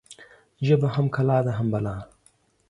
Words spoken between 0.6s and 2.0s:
ژبه هم کلا ده، هم بلا